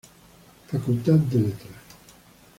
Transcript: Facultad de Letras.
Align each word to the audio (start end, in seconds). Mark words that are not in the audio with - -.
Facultad 0.71 1.19
de 1.29 1.39
Letras. 1.41 1.79